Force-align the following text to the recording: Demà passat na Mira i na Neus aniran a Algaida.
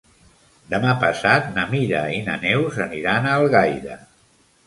Demà 0.69 0.93
passat 1.03 1.51
na 1.57 1.65
Mira 1.73 2.01
i 2.19 2.23
na 2.29 2.39
Neus 2.45 2.79
aniran 2.89 3.27
a 3.27 3.35
Algaida. 3.43 3.99